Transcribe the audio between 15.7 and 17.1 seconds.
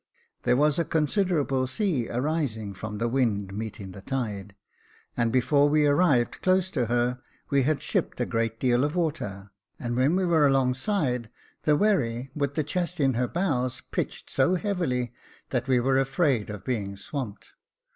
were afraid of being